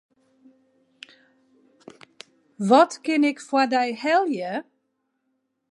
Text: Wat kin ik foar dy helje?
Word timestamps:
Wat 2.69 2.91
kin 3.05 3.23
ik 3.31 3.39
foar 3.47 3.67
dy 3.73 3.87
helje? 4.03 4.51